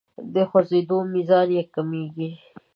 د 0.33 0.35
خوځیدو 0.49 0.97
میزان 1.13 1.47
یې 1.55 1.63
کمیږي. 1.73 2.29